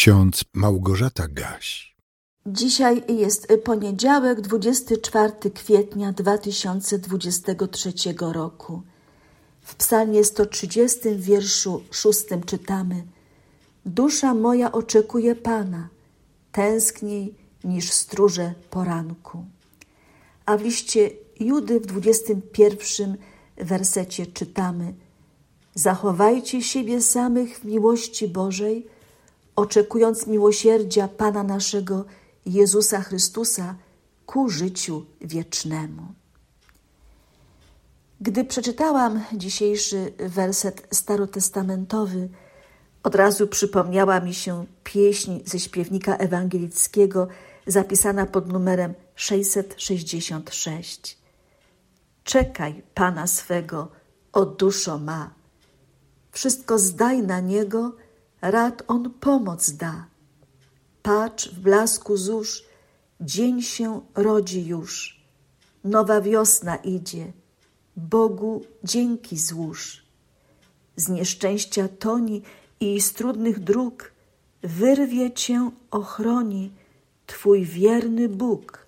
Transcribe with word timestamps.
ksiądz 0.00 0.44
Małgorzata 0.54 1.28
Gaś. 1.28 1.96
Dzisiaj 2.46 3.02
jest 3.08 3.52
poniedziałek, 3.64 4.40
24 4.40 5.32
kwietnia 5.54 6.12
2023 6.12 7.92
roku. 8.20 8.82
W 9.60 9.74
psalmie 9.74 10.24
130 10.24 10.98
wierszu 11.16 11.82
6 11.90 12.24
czytamy 12.46 13.04
Dusza 13.86 14.34
moja 14.34 14.72
oczekuje 14.72 15.34
Pana, 15.34 15.88
tęskniej 16.52 17.34
niż 17.64 17.90
stróże 17.90 18.54
poranku. 18.70 19.44
A 20.46 20.56
w 20.56 20.62
liście 20.62 21.10
Judy 21.40 21.80
w 21.80 21.86
21 21.86 23.16
wersecie 23.56 24.26
czytamy 24.26 24.94
Zachowajcie 25.74 26.62
siebie 26.62 27.00
samych 27.00 27.58
w 27.58 27.64
miłości 27.64 28.28
Bożej, 28.28 28.99
oczekując 29.60 30.26
miłosierdzia 30.26 31.08
Pana 31.08 31.42
naszego 31.42 32.04
Jezusa 32.46 33.00
Chrystusa 33.00 33.74
ku 34.26 34.48
życiu 34.48 35.06
wiecznemu. 35.20 36.02
Gdy 38.20 38.44
przeczytałam 38.44 39.24
dzisiejszy 39.32 40.12
werset 40.18 40.86
starotestamentowy, 40.90 42.28
od 43.02 43.14
razu 43.14 43.46
przypomniała 43.46 44.20
mi 44.20 44.34
się 44.34 44.66
pieśń 44.84 45.40
ze 45.44 45.58
śpiewnika 45.58 46.16
ewangelickiego 46.16 47.28
zapisana 47.66 48.26
pod 48.26 48.48
numerem 48.48 48.94
666. 49.14 51.18
Czekaj 52.24 52.82
Pana 52.94 53.26
swego, 53.26 53.88
o 54.32 54.46
duszo 54.46 54.98
ma. 54.98 55.30
Wszystko 56.32 56.78
zdaj 56.78 57.22
na 57.22 57.40
Niego, 57.40 57.92
rad 58.42 58.82
On 58.88 59.10
pomoc 59.10 59.70
da. 59.70 60.06
Patrz 61.02 61.48
w 61.48 61.60
blasku 61.60 62.16
zórz, 62.16 62.64
dzień 63.20 63.62
się 63.62 64.00
rodzi 64.14 64.66
już. 64.66 65.20
Nowa 65.84 66.20
wiosna 66.20 66.76
idzie, 66.76 67.32
Bogu 67.96 68.64
dzięki 68.84 69.38
złóż. 69.38 70.02
Z 70.96 71.08
nieszczęścia 71.08 71.88
toni 71.88 72.42
i 72.80 73.00
z 73.00 73.12
trudnych 73.12 73.58
dróg 73.58 74.12
wyrwie 74.62 75.30
cię, 75.30 75.70
ochroni 75.90 76.72
Twój 77.26 77.64
wierny 77.64 78.28
Bóg. 78.28 78.86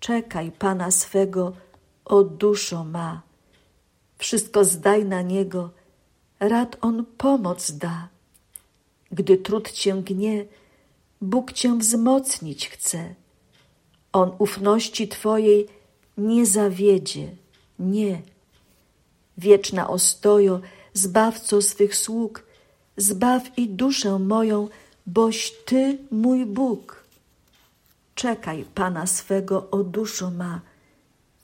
Czekaj 0.00 0.52
Pana 0.52 0.90
swego, 0.90 1.52
o 2.04 2.24
duszo 2.24 2.84
ma. 2.84 3.22
Wszystko 4.18 4.64
zdaj 4.64 5.04
na 5.04 5.22
Niego, 5.22 5.70
rad 6.40 6.76
On 6.80 7.04
pomoc 7.18 7.72
da. 7.72 8.11
Gdy 9.12 9.36
trud 9.36 9.72
cię 9.72 9.94
gnie, 9.94 10.44
Bóg 11.20 11.52
cię 11.52 11.78
wzmocnić 11.78 12.68
chce. 12.68 13.14
On 14.12 14.32
ufności 14.38 15.08
Twojej 15.08 15.68
nie 16.18 16.46
zawiedzie, 16.46 17.28
nie. 17.78 18.22
Wieczna 19.38 19.88
ostojo, 19.88 20.60
zbawco 20.94 21.62
swych 21.62 21.96
sług, 21.96 22.44
zbaw 22.96 23.58
i 23.58 23.68
duszę 23.68 24.18
moją, 24.18 24.68
boś 25.06 25.52
Ty 25.64 25.98
mój 26.10 26.46
Bóg. 26.46 27.04
Czekaj 28.14 28.64
Pana 28.74 29.06
swego, 29.06 29.70
o 29.70 29.84
duszo 29.84 30.30
ma, 30.30 30.60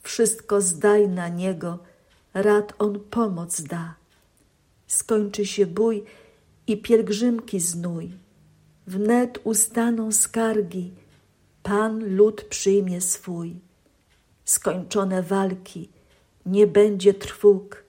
wszystko 0.03 0.61
zdaj 0.61 1.07
na 1.07 1.27
Niego, 1.27 1.79
rad 2.33 2.73
On 2.79 2.99
pomoc 2.99 3.61
da. 3.61 3.95
Skończy 4.87 5.45
się 5.45 5.65
bój 5.65 6.03
i 6.69 6.77
pielgrzymki 6.77 7.59
znój, 7.59 8.11
wnet 8.87 9.39
ustaną 9.43 10.11
skargi, 10.11 10.91
Pan 11.63 12.15
lud 12.15 12.41
przyjmie 12.41 13.01
swój. 13.01 13.55
Skończone 14.45 15.23
walki, 15.23 15.89
nie 16.45 16.67
będzie 16.67 17.13
trwóg, 17.13 17.83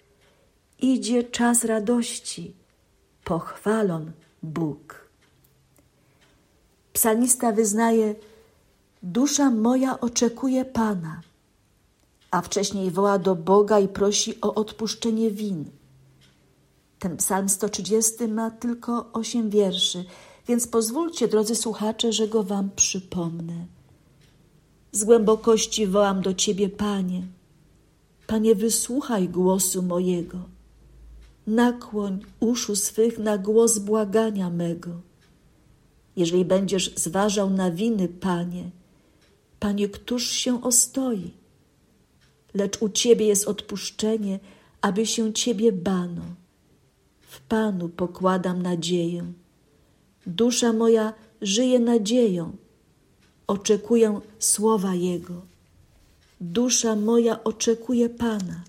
idzie 0.79 1.25
czas 1.25 1.65
radości, 1.65 2.55
pochwalon 3.25 4.13
Bóg. 4.43 5.09
Psalmista 6.93 7.53
wyznaje, 7.53 8.15
dusza 9.03 9.51
moja 9.51 10.01
oczekuje 10.01 10.65
Pana, 10.65 11.21
a 12.31 12.41
wcześniej 12.41 12.91
woła 12.91 13.19
do 13.19 13.37
Boga 13.37 13.79
i 13.79 13.89
prosi 13.89 14.41
o 14.41 14.55
odpuszczenie 14.55 15.31
win. 15.31 15.80
Ten 17.01 17.17
psalm 17.17 17.49
130 17.49 18.29
ma 18.29 18.51
tylko 18.51 19.13
osiem 19.13 19.51
wierszy, 19.51 20.05
więc 20.49 20.67
pozwólcie, 20.67 21.29
drodzy 21.29 21.55
słuchacze, 21.55 22.13
że 22.13 22.29
go 22.29 22.43
wam 22.43 22.71
przypomnę. 22.77 23.67
Z 24.93 25.05
głębokości 25.05 25.87
wołam 25.87 26.23
do 26.23 26.35
Ciebie, 26.35 26.69
Panie. 26.69 27.23
Panie, 28.27 28.55
wysłuchaj 28.55 29.29
głosu 29.29 29.83
mojego. 29.83 30.39
Nakłoń 31.47 32.21
uszu 32.41 32.77
swych 32.77 33.19
na 33.19 33.39
głos 33.39 33.79
błagania 33.79 34.51
mego. 34.51 34.91
Jeżeli 36.17 36.45
będziesz 36.45 36.95
zważał 36.95 37.51
na 37.51 37.71
winy, 37.71 38.09
Panie, 38.09 38.71
Panie, 39.61 39.89
któż 39.89 40.31
się 40.31 40.63
ostoi? 40.63 41.31
Lecz 42.55 42.83
u 42.83 42.89
Ciebie 42.89 43.27
jest 43.27 43.49
odpuszczenie, 43.49 44.41
aby 44.81 45.07
się 45.07 45.33
Ciebie 45.33 45.73
bano. 45.73 46.23
W 47.31 47.41
Panu 47.41 47.89
pokładam 47.89 48.63
nadzieję. 48.63 49.33
Dusza 50.27 50.73
moja 50.73 51.13
żyje 51.43 51.79
nadzieją. 51.79 52.57
Oczekuję 53.47 54.21
słowa 54.39 54.95
Jego. 54.95 55.43
Dusza 56.41 56.97
moja 56.97 57.45
oczekuje 57.45 58.09
Pana. 58.09 58.65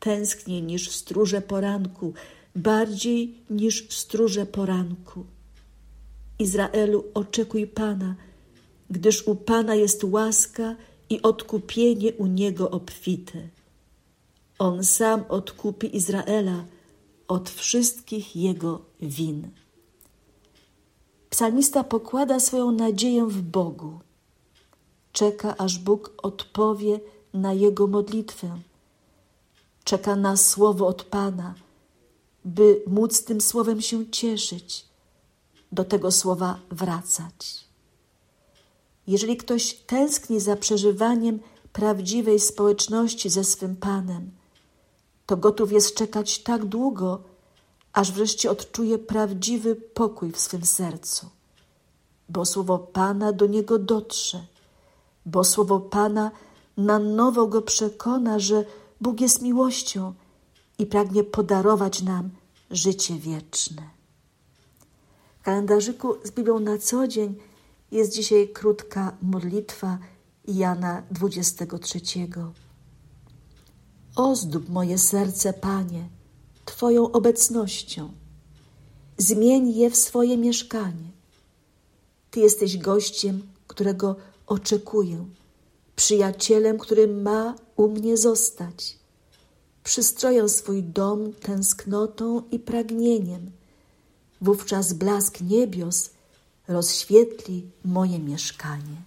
Tęsknię 0.00 0.62
niż 0.62 0.88
w 0.88 0.94
stróże 0.94 1.40
poranku, 1.40 2.12
bardziej 2.56 3.34
niż 3.50 3.88
w 3.88 3.94
stróże 3.94 4.46
poranku. 4.46 5.24
Izraelu, 6.38 7.04
oczekuj 7.14 7.66
Pana, 7.66 8.14
gdyż 8.90 9.28
u 9.28 9.34
Pana 9.34 9.74
jest 9.74 10.04
łaska 10.04 10.76
i 11.10 11.22
odkupienie 11.22 12.12
u 12.12 12.26
Niego 12.26 12.70
obfite. 12.70 13.38
On 14.58 14.84
sam 14.84 15.24
odkupi 15.28 15.96
Izraela 15.96 16.64
od 17.28 17.50
wszystkich 17.50 18.36
jego 18.36 18.80
win. 19.00 19.50
Psalmista 21.30 21.84
pokłada 21.84 22.40
swoją 22.40 22.72
nadzieję 22.72 23.26
w 23.26 23.42
Bogu. 23.42 24.00
Czeka, 25.12 25.56
aż 25.56 25.78
Bóg 25.78 26.12
odpowie 26.22 27.00
na 27.34 27.52
jego 27.52 27.86
modlitwę. 27.86 28.58
Czeka 29.84 30.16
na 30.16 30.36
słowo 30.36 30.86
od 30.86 31.04
Pana, 31.04 31.54
by 32.44 32.82
móc 32.86 33.24
tym 33.24 33.40
słowem 33.40 33.80
się 33.80 34.10
cieszyć, 34.10 34.86
do 35.72 35.84
tego 35.84 36.12
słowa 36.12 36.58
wracać. 36.70 37.64
Jeżeli 39.06 39.36
ktoś 39.36 39.74
tęskni 39.74 40.40
za 40.40 40.56
przeżywaniem 40.56 41.40
prawdziwej 41.72 42.40
społeczności 42.40 43.30
ze 43.30 43.44
swym 43.44 43.76
Panem, 43.76 44.30
to 45.26 45.36
gotów 45.36 45.72
jest 45.72 45.94
czekać 45.94 46.38
tak 46.38 46.64
długo, 46.64 47.22
aż 47.92 48.12
wreszcie 48.12 48.50
odczuje 48.50 48.98
prawdziwy 48.98 49.74
pokój 49.74 50.32
w 50.32 50.38
swym 50.40 50.64
sercu, 50.64 51.26
bo 52.28 52.44
słowo 52.44 52.78
Pana 52.78 53.32
do 53.32 53.46
niego 53.46 53.78
dotrze, 53.78 54.46
bo 55.26 55.44
słowo 55.44 55.80
Pana 55.80 56.30
na 56.76 56.98
nowo 56.98 57.46
go 57.46 57.62
przekona, 57.62 58.38
że 58.38 58.64
Bóg 59.00 59.20
jest 59.20 59.42
miłością 59.42 60.14
i 60.78 60.86
pragnie 60.86 61.24
podarować 61.24 62.02
nam 62.02 62.30
życie 62.70 63.14
wieczne. 63.14 63.82
W 65.40 65.44
kalendarzyku 65.44 66.14
z 66.24 66.30
Biblią 66.30 66.58
na 66.58 66.78
co 66.78 67.08
dzień 67.08 67.34
jest 67.92 68.12
dzisiaj 68.12 68.48
krótka 68.48 69.16
modlitwa 69.22 69.98
Jana 70.48 71.02
23. 71.10 72.00
Ozdób 74.16 74.68
moje 74.68 74.98
serce, 74.98 75.52
Panie, 75.52 76.08
Twoją 76.64 77.12
obecnością. 77.12 78.12
Zmień 79.18 79.74
je 79.74 79.90
w 79.90 79.96
swoje 79.96 80.36
mieszkanie. 80.36 81.10
Ty 82.30 82.40
jesteś 82.40 82.78
gościem, 82.78 83.42
którego 83.66 84.16
oczekuję, 84.46 85.24
przyjacielem, 85.96 86.78
który 86.78 87.08
ma 87.08 87.54
u 87.76 87.88
mnie 87.88 88.16
zostać. 88.16 88.98
Przystroję 89.84 90.48
swój 90.48 90.82
dom 90.82 91.32
tęsknotą 91.32 92.42
i 92.50 92.58
pragnieniem. 92.58 93.50
Wówczas 94.40 94.92
blask 94.92 95.40
niebios 95.40 96.10
rozświetli 96.68 97.70
moje 97.84 98.18
mieszkanie. 98.18 99.02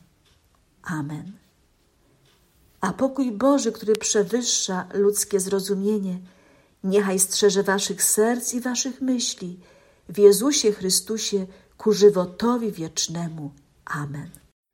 Amen. 0.84 1.47
A 2.82 2.94
pokój 2.94 3.32
Boży, 3.32 3.72
który 3.72 3.96
przewyższa 3.96 4.88
ludzkie 4.94 5.40
zrozumienie, 5.40 6.20
niechaj 6.84 7.20
strzeże 7.20 7.64
waszych 7.64 8.04
serc 8.04 8.54
i 8.54 8.62
waszych 8.62 9.02
myśli 9.02 9.60
w 10.10 10.18
Jezusie 10.18 10.72
Chrystusie 10.72 11.48
ku 11.78 11.94
żywotowi 11.94 12.72
wiecznemu. 12.72 13.52
Amen. 13.86 14.47